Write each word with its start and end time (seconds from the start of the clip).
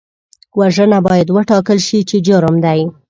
وژنه 0.59 0.99
باید 1.07 1.27
وټاکل 1.35 1.77
شي 1.87 1.99
چې 2.09 2.17
جرم 2.27 2.55
دی 2.65 2.81